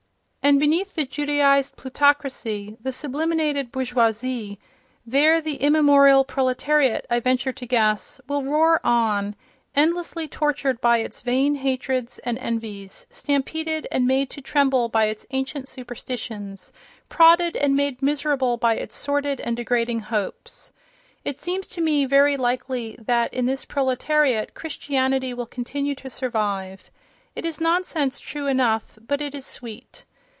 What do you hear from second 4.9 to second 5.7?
there the